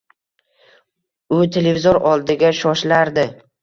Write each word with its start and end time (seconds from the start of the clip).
U 1.37 1.39
televizor 1.59 2.03
oldiga 2.15 2.55
shoshilardi 2.65 3.33